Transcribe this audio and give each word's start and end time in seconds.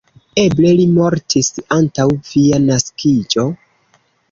Eble 0.43 0.71
li 0.79 0.87
mortis 0.93 1.51
antaŭ 1.77 2.07
via 2.31 2.61
naskiĝo? 2.65 3.49